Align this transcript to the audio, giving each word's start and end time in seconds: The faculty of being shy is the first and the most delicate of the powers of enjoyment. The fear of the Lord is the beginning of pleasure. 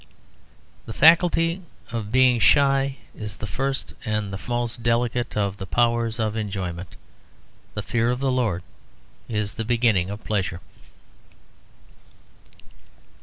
The 0.87 0.93
faculty 0.93 1.61
of 1.91 2.11
being 2.11 2.39
shy 2.39 2.97
is 3.13 3.35
the 3.35 3.45
first 3.45 3.93
and 4.03 4.33
the 4.33 4.41
most 4.47 4.81
delicate 4.81 5.37
of 5.37 5.57
the 5.57 5.67
powers 5.67 6.17
of 6.19 6.35
enjoyment. 6.35 6.95
The 7.75 7.83
fear 7.83 8.09
of 8.09 8.19
the 8.19 8.31
Lord 8.31 8.63
is 9.29 9.53
the 9.53 9.63
beginning 9.63 10.09
of 10.09 10.23
pleasure. 10.23 10.59